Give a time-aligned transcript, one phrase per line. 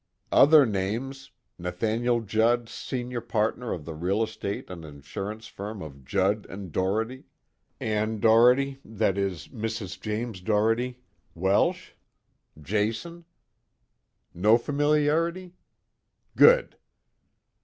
[0.31, 1.29] "Other names
[1.59, 7.25] Nathaniel Judd, senior partner in the real estate and insurance firm of Judd and Doherty.
[7.79, 10.01] Ann Doherty that is, Mrs.
[10.01, 10.97] James Doherty....
[11.35, 11.91] Welsh?
[12.59, 13.25] Jason?
[14.33, 15.53] No familiarity?
[16.35, 16.77] Good."